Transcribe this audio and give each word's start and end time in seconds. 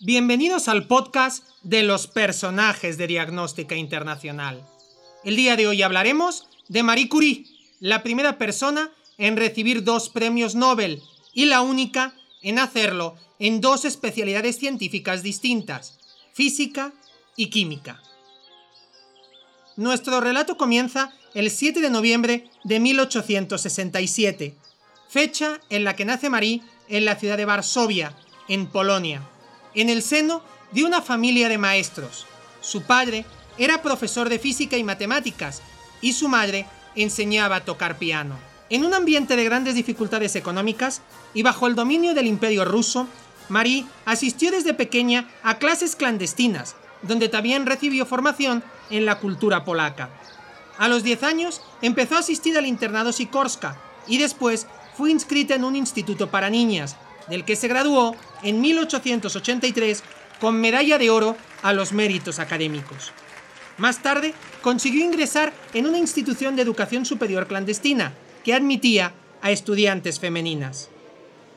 Bienvenidos 0.00 0.68
al 0.68 0.86
podcast 0.86 1.42
de 1.62 1.82
los 1.82 2.06
personajes 2.06 2.98
de 2.98 3.06
Diagnóstica 3.06 3.76
Internacional. 3.76 4.62
El 5.24 5.36
día 5.36 5.56
de 5.56 5.66
hoy 5.66 5.80
hablaremos 5.80 6.46
de 6.68 6.82
Marie 6.82 7.08
Curie, 7.08 7.46
la 7.80 8.02
primera 8.02 8.36
persona 8.36 8.90
en 9.16 9.38
recibir 9.38 9.84
dos 9.84 10.10
premios 10.10 10.54
Nobel 10.54 11.02
y 11.32 11.46
la 11.46 11.62
única 11.62 12.12
en 12.42 12.58
hacerlo 12.58 13.16
en 13.38 13.62
dos 13.62 13.86
especialidades 13.86 14.58
científicas 14.58 15.22
distintas, 15.22 15.98
física 16.34 16.92
y 17.34 17.48
química. 17.48 18.02
Nuestro 19.76 20.20
relato 20.20 20.58
comienza 20.58 21.14
el 21.32 21.50
7 21.50 21.80
de 21.80 21.88
noviembre 21.88 22.50
de 22.64 22.80
1867, 22.80 24.58
fecha 25.08 25.58
en 25.70 25.84
la 25.84 25.96
que 25.96 26.04
nace 26.04 26.28
Marie 26.28 26.60
en 26.90 27.06
la 27.06 27.16
ciudad 27.16 27.38
de 27.38 27.46
Varsovia, 27.46 28.14
en 28.46 28.66
Polonia 28.66 29.26
en 29.76 29.90
el 29.90 30.02
seno 30.02 30.42
de 30.72 30.84
una 30.84 31.00
familia 31.00 31.48
de 31.48 31.58
maestros. 31.58 32.26
Su 32.60 32.82
padre 32.82 33.24
era 33.58 33.82
profesor 33.82 34.28
de 34.28 34.40
física 34.40 34.76
y 34.76 34.82
matemáticas 34.82 35.62
y 36.00 36.14
su 36.14 36.28
madre 36.28 36.66
enseñaba 36.96 37.56
a 37.56 37.64
tocar 37.64 37.98
piano. 37.98 38.36
En 38.68 38.84
un 38.84 38.94
ambiente 38.94 39.36
de 39.36 39.44
grandes 39.44 39.76
dificultades 39.76 40.34
económicas 40.34 41.02
y 41.34 41.42
bajo 41.42 41.68
el 41.68 41.76
dominio 41.76 42.14
del 42.14 42.26
imperio 42.26 42.64
ruso, 42.64 43.06
Marie 43.48 43.86
asistió 44.04 44.50
desde 44.50 44.74
pequeña 44.74 45.28
a 45.44 45.58
clases 45.58 45.94
clandestinas, 45.94 46.74
donde 47.02 47.28
también 47.28 47.66
recibió 47.66 48.06
formación 48.06 48.64
en 48.90 49.04
la 49.06 49.20
cultura 49.20 49.64
polaca. 49.64 50.10
A 50.78 50.88
los 50.88 51.04
10 51.04 51.22
años 51.22 51.60
empezó 51.80 52.16
a 52.16 52.20
asistir 52.20 52.58
al 52.58 52.66
internado 52.66 53.12
Sikorska 53.12 53.78
y 54.08 54.18
después 54.18 54.66
fue 54.96 55.10
inscrita 55.10 55.54
en 55.54 55.64
un 55.64 55.76
instituto 55.76 56.30
para 56.30 56.50
niñas, 56.50 56.96
del 57.28 57.44
que 57.44 57.56
se 57.56 57.68
graduó 57.68 58.16
en 58.42 58.60
1883 58.60 60.02
con 60.40 60.60
medalla 60.60 60.98
de 60.98 61.10
oro 61.10 61.36
a 61.62 61.72
los 61.72 61.92
méritos 61.92 62.38
académicos. 62.38 63.12
Más 63.78 64.02
tarde 64.02 64.34
consiguió 64.62 65.04
ingresar 65.04 65.52
en 65.74 65.86
una 65.86 65.98
institución 65.98 66.56
de 66.56 66.62
educación 66.62 67.04
superior 67.04 67.46
clandestina 67.46 68.12
que 68.44 68.54
admitía 68.54 69.12
a 69.42 69.50
estudiantes 69.50 70.18
femeninas. 70.18 70.88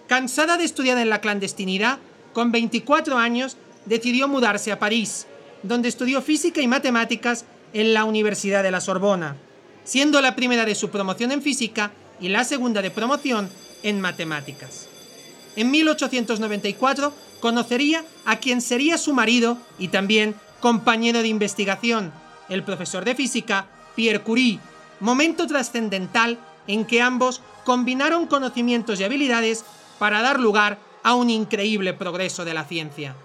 Cansada 0.08 0.58
de 0.58 0.66
estudiar 0.66 0.98
en 0.98 1.10
la 1.10 1.22
clandestinidad, 1.22 2.00
con 2.34 2.52
24 2.52 3.18
años 3.18 3.58
decidió 3.86 4.28
mudarse 4.28 4.72
a 4.72 4.80
París, 4.80 5.28
donde 5.64 5.90
estudió 5.90 6.22
física 6.22 6.62
y 6.62 6.68
matemáticas 6.68 7.46
en 7.74 7.94
la 7.94 8.04
Universidad 8.06 8.64
de 8.64 8.72
la 8.72 8.82
Sorbona, 8.82 9.36
siendo 9.84 10.22
la 10.22 10.36
primera 10.36 10.66
de 10.66 10.76
su 10.76 10.90
promoción 10.90 11.32
en 11.32 11.42
física 11.42 11.92
y 12.20 12.30
la 12.30 12.44
segunda 12.44 12.82
de 12.82 12.92
promoción 12.92 13.50
en 13.84 14.02
matemáticas. 14.02 14.90
En 15.60 15.72
1894 15.72 17.12
conocería 17.42 18.06
a 18.24 18.38
quien 18.38 18.62
sería 18.62 18.98
su 18.98 19.12
marido 19.12 19.58
y 19.78 19.90
también 19.90 20.34
compañero 20.62 21.22
de 21.22 21.28
investigación, 21.28 22.14
el 22.48 22.64
profesor 22.64 23.04
de 23.04 23.14
física 23.14 23.66
Pierre 23.94 24.22
Curie, 24.22 24.62
momento 25.02 25.48
trascendental 25.48 26.40
en 26.66 26.86
que 26.86 27.02
ambos 27.02 27.42
combinaron 27.66 28.28
conocimientos 28.28 29.02
y 29.02 29.04
habilidades 29.04 29.66
para 30.00 30.22
dar 30.22 30.40
lugar 30.40 30.80
a 31.04 31.16
un 31.16 31.30
increíble 31.30 31.94
progreso 31.94 32.46
de 32.46 32.54
la 32.54 32.64
ciencia. 32.64 33.18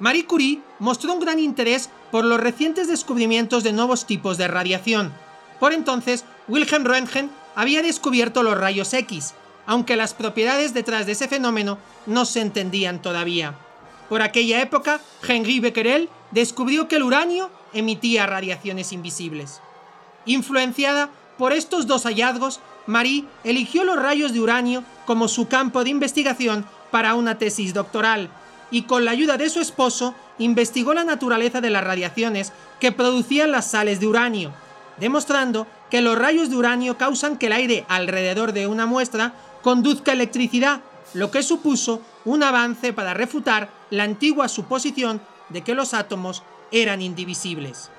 Marie 0.00 0.26
Curie 0.26 0.60
mostró 0.80 1.14
un 1.14 1.20
gran 1.20 1.38
interés 1.38 1.88
por 2.10 2.26
los 2.26 2.40
recientes 2.40 2.88
descubrimientos 2.88 3.64
de 3.64 3.72
nuevos 3.72 4.04
tipos 4.06 4.36
de 4.36 4.48
radiación. 4.48 5.14
Por 5.58 5.72
entonces, 5.72 6.26
Wilhelm 6.46 6.84
Röntgen 6.84 7.30
había 7.54 7.80
descubierto 7.80 8.42
los 8.42 8.58
rayos 8.58 8.92
X, 8.92 9.32
aunque 9.66 9.96
las 9.96 10.14
propiedades 10.14 10.74
detrás 10.74 11.06
de 11.06 11.12
ese 11.12 11.28
fenómeno 11.28 11.78
no 12.06 12.24
se 12.24 12.40
entendían 12.40 13.00
todavía. 13.00 13.54
Por 14.08 14.22
aquella 14.22 14.60
época, 14.60 15.00
Henri 15.26 15.60
Becquerel 15.60 16.08
descubrió 16.30 16.88
que 16.88 16.96
el 16.96 17.02
uranio 17.02 17.50
emitía 17.72 18.26
radiaciones 18.26 18.92
invisibles. 18.92 19.60
Influenciada 20.26 21.10
por 21.38 21.52
estos 21.52 21.86
dos 21.86 22.04
hallazgos, 22.04 22.60
Marie 22.86 23.24
eligió 23.44 23.84
los 23.84 23.96
rayos 23.96 24.32
de 24.32 24.40
uranio 24.40 24.84
como 25.06 25.28
su 25.28 25.48
campo 25.48 25.84
de 25.84 25.90
investigación 25.90 26.66
para 26.90 27.14
una 27.14 27.38
tesis 27.38 27.74
doctoral 27.74 28.30
y 28.70 28.82
con 28.82 29.04
la 29.04 29.10
ayuda 29.10 29.36
de 29.36 29.50
su 29.50 29.60
esposo 29.60 30.14
investigó 30.38 30.94
la 30.94 31.04
naturaleza 31.04 31.60
de 31.60 31.70
las 31.70 31.84
radiaciones 31.84 32.52
que 32.80 32.92
producían 32.92 33.52
las 33.52 33.70
sales 33.70 34.00
de 34.00 34.06
uranio, 34.06 34.52
demostrando 34.98 35.66
que 35.90 36.00
los 36.00 36.18
rayos 36.18 36.50
de 36.50 36.56
uranio 36.56 36.98
causan 36.98 37.38
que 37.38 37.46
el 37.46 37.52
aire 37.52 37.84
alrededor 37.88 38.52
de 38.52 38.66
una 38.66 38.86
muestra 38.86 39.32
conduzca 39.64 40.12
electricidad, 40.12 40.82
lo 41.14 41.30
que 41.30 41.42
supuso 41.42 42.02
un 42.26 42.42
avance 42.42 42.92
para 42.92 43.14
refutar 43.14 43.70
la 43.88 44.04
antigua 44.04 44.46
suposición 44.48 45.22
de 45.48 45.62
que 45.62 45.74
los 45.74 45.94
átomos 45.94 46.42
eran 46.70 47.00
indivisibles. 47.00 47.90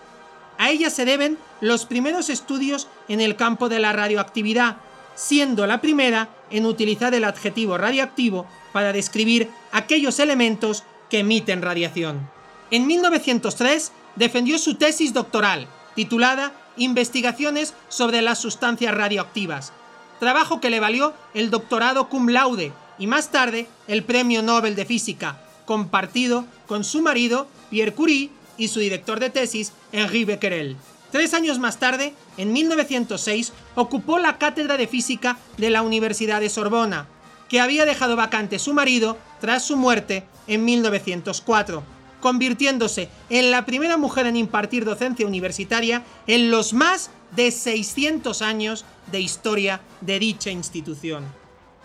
A 0.59 0.70
ella 0.70 0.92
se 0.92 1.06
deben 1.06 1.40
los 1.62 1.86
primeros 1.86 2.30
estudios 2.30 2.88
en 3.08 3.20
el 3.20 3.36
campo 3.36 3.68
de 3.68 3.80
la 3.80 3.94
radioactividad, 3.94 4.78
siendo 5.16 5.66
la 5.66 5.81
primera 5.81 6.30
en 6.52 6.68
utilizar 6.68 7.16
el 7.16 7.24
adjetivo 7.24 7.80
radioactivo 7.80 8.46
para 8.72 8.94
describir 8.94 9.50
aquellos 9.72 10.20
elementos 10.20 10.84
que 11.09 11.20
emiten 11.20 11.64
radiación. 11.64 12.30
En 12.70 12.86
1903 12.86 13.92
defendió 14.16 14.59
su 14.59 14.75
tesis 14.75 15.14
doctoral, 15.14 15.68
titulada 15.96 16.52
Investigaciones 16.78 17.74
sobre 17.88 18.22
las 18.22 18.38
sustancias 18.38 18.94
radioactivas, 18.94 19.72
trabajo 20.20 20.59
que 20.59 20.70
le 20.70 20.80
valió 20.80 21.14
el 21.34 21.50
doctorado 21.50 22.09
cum 22.09 22.30
laude 22.30 22.72
y 22.98 23.08
más 23.08 23.31
tarde 23.31 23.68
el 23.88 24.03
Premio 24.03 24.42
Nobel 24.42 24.76
de 24.76 24.86
Física, 24.86 25.42
compartido 25.66 26.46
con 26.68 26.84
su 26.84 27.02
marido 27.02 27.48
Pierre 27.70 27.94
Curie 27.94 28.30
y 28.58 28.70
su 28.70 28.80
director 28.80 29.20
de 29.20 29.30
tesis 29.30 29.74
Henri 29.92 30.25
Becquerel. 30.25 30.78
Tres 31.12 31.34
años 31.34 31.59
más 31.59 31.78
tarde, 31.78 32.14
en 32.38 32.52
1906, 32.52 33.54
ocupó 33.75 34.20
la 34.20 34.38
cátedra 34.38 34.78
de 34.78 34.88
física 34.88 35.38
de 35.58 35.70
la 35.70 35.81
Universidad 35.81 36.42
de 36.42 36.50
Sorbona, 36.50 37.08
que 37.48 37.62
había 37.62 37.86
dejado 37.86 38.16
vacante 38.16 38.59
su 38.59 38.74
marido 38.74 39.18
tras 39.40 39.64
su 39.64 39.78
muerte 39.78 40.25
en 40.48 40.66
1904, 40.66 41.84
convirtiéndose 42.20 43.09
en 43.30 43.52
la 43.52 43.66
primera 43.66 43.98
mujer 43.98 44.25
en 44.25 44.36
impartir 44.36 44.84
docencia 44.84 45.28
universitaria 45.28 46.04
en 46.28 46.52
los 46.52 46.74
más 46.74 47.12
de 47.35 47.51
600 47.51 48.41
años 48.41 48.85
de 49.12 49.19
historia 49.19 49.81
de 50.01 50.19
dicha 50.19 50.50
institución. 50.50 51.25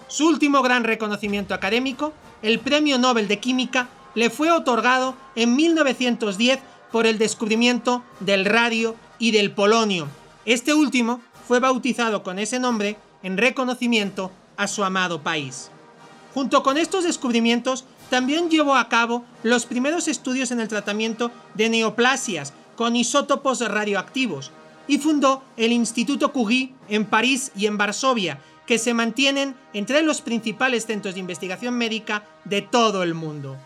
Su 0.09 0.27
último 0.27 0.63
gran 0.63 0.85
reconocimiento 0.85 1.55
académico, 1.55 2.13
el 2.43 2.59
Premio 2.61 2.99
Nobel 2.99 3.29
de 3.29 3.39
Química, 3.39 3.89
le 4.15 4.31
fue 4.31 4.51
otorgado 4.51 5.15
en 5.37 5.55
1910 5.55 6.59
por 6.91 7.07
el 7.07 7.19
descubrimiento 7.19 8.03
del 8.19 8.45
radio 8.45 8.97
y 9.19 9.31
del 9.31 9.53
polonio. 9.53 10.09
Este 10.45 10.75
último 10.75 11.21
fue 11.47 11.61
bautizado 11.61 12.23
con 12.23 12.39
ese 12.39 12.59
nombre 12.59 12.97
en 13.23 13.37
reconocimiento 13.37 14.31
a 14.57 14.67
su 14.67 14.83
amado 14.83 15.23
país. 15.23 15.71
Junto 16.35 16.63
con 16.63 16.77
estos 16.77 17.05
descubrimientos, 17.05 17.85
también 18.09 18.51
llevó 18.51 18.77
a 18.77 18.89
cabo 18.89 19.25
los 19.43 19.67
primeros 19.67 20.09
estudios 20.09 20.51
en 20.51 20.61
el 20.61 20.69
tratamiento 20.69 21.31
de 21.55 21.69
neoplasias 21.69 22.53
con 22.77 22.97
isótopos 22.97 23.61
radioactivos, 23.61 24.51
y 24.91 24.99
fundó 24.99 25.45
el 25.57 25.71
Instituto 25.71 26.33
Curie 26.33 26.75
en 26.89 27.05
París 27.05 27.53
y 27.57 27.67
en 27.67 27.79
Varsovia, 27.79 28.41
que 28.67 28.77
se 28.77 28.93
mantienen 28.93 29.55
entre 29.73 30.03
los 30.03 30.21
principales 30.21 30.85
centros 30.85 31.15
de 31.15 31.21
investigación 31.21 31.79
médica 31.79 32.25
de 32.45 32.61
todo 32.61 33.05
el 33.05 33.15
mundo. 33.15 33.57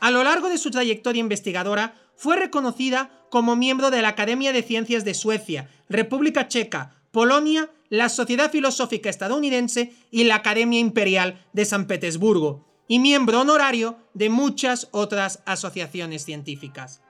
A 0.00 0.10
lo 0.10 0.24
largo 0.24 0.48
de 0.48 0.56
su 0.56 0.70
trayectoria 0.70 1.20
investigadora, 1.20 1.94
fue 2.16 2.36
reconocida 2.36 3.10
como 3.28 3.54
miembro 3.54 3.90
de 3.90 4.00
la 4.00 4.08
Academia 4.08 4.50
de 4.54 4.62
Ciencias 4.62 5.04
de 5.04 5.12
Suecia, 5.12 5.68
República 5.90 6.48
Checa, 6.48 6.94
Polonia, 7.10 7.68
la 7.90 8.08
Sociedad 8.08 8.50
Filosófica 8.50 9.10
Estadounidense 9.10 9.92
y 10.10 10.24
la 10.24 10.36
Academia 10.36 10.78
Imperial 10.78 11.44
de 11.52 11.66
San 11.66 11.86
Petersburgo, 11.86 12.66
y 12.88 12.98
miembro 12.98 13.42
honorario 13.42 13.98
de 14.14 14.30
muchas 14.30 14.88
otras 14.90 15.42
asociaciones 15.44 16.24
científicas. 16.24 17.02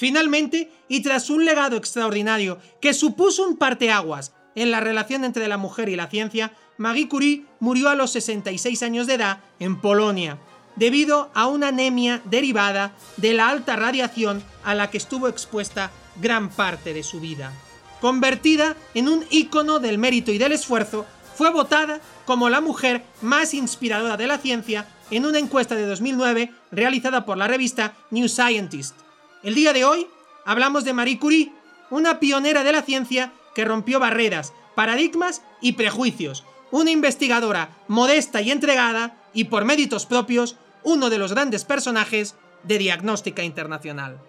Finalmente, 0.00 0.72
y 0.88 1.02
tras 1.02 1.28
un 1.28 1.44
legado 1.44 1.76
extraordinario 1.76 2.56
que 2.80 2.94
supuso 2.94 3.46
un 3.46 3.58
parteaguas 3.58 4.32
en 4.54 4.70
la 4.70 4.80
relación 4.80 5.26
entre 5.26 5.46
la 5.46 5.58
mujer 5.58 5.90
y 5.90 5.96
la 5.96 6.06
ciencia, 6.06 6.54
Marie 6.78 7.06
Curie 7.06 7.44
murió 7.58 7.90
a 7.90 7.94
los 7.94 8.10
66 8.12 8.82
años 8.82 9.06
de 9.06 9.16
edad 9.16 9.40
en 9.58 9.78
Polonia, 9.78 10.38
debido 10.74 11.30
a 11.34 11.48
una 11.48 11.68
anemia 11.68 12.22
derivada 12.24 12.94
de 13.18 13.34
la 13.34 13.50
alta 13.50 13.76
radiación 13.76 14.42
a 14.64 14.74
la 14.74 14.88
que 14.88 14.96
estuvo 14.96 15.28
expuesta 15.28 15.90
gran 16.18 16.48
parte 16.48 16.94
de 16.94 17.02
su 17.02 17.20
vida. 17.20 17.52
Convertida 18.00 18.76
en 18.94 19.06
un 19.06 19.26
ícono 19.28 19.80
del 19.80 19.98
mérito 19.98 20.32
y 20.32 20.38
del 20.38 20.52
esfuerzo, 20.52 21.04
fue 21.34 21.50
votada 21.50 22.00
como 22.24 22.48
la 22.48 22.62
mujer 22.62 23.04
más 23.20 23.52
inspiradora 23.52 24.16
de 24.16 24.28
la 24.28 24.38
ciencia 24.38 24.88
en 25.10 25.26
una 25.26 25.38
encuesta 25.38 25.74
de 25.74 25.84
2009 25.84 26.54
realizada 26.72 27.26
por 27.26 27.36
la 27.36 27.48
revista 27.48 27.92
New 28.10 28.30
Scientist. 28.30 28.94
El 29.42 29.54
día 29.54 29.72
de 29.72 29.84
hoy 29.84 30.06
hablamos 30.44 30.84
de 30.84 30.92
Marie 30.92 31.18
Curie, 31.18 31.50
una 31.88 32.20
pionera 32.20 32.62
de 32.62 32.72
la 32.72 32.82
ciencia 32.82 33.32
que 33.54 33.64
rompió 33.64 33.98
barreras, 33.98 34.52
paradigmas 34.74 35.42
y 35.62 35.72
prejuicios, 35.72 36.44
una 36.70 36.90
investigadora 36.90 37.70
modesta 37.88 38.42
y 38.42 38.50
entregada 38.50 39.16
y 39.32 39.44
por 39.44 39.64
méritos 39.64 40.04
propios, 40.04 40.56
uno 40.82 41.08
de 41.08 41.16
los 41.16 41.32
grandes 41.32 41.64
personajes 41.64 42.34
de 42.64 42.76
Diagnóstica 42.76 43.42
Internacional. 43.42 44.20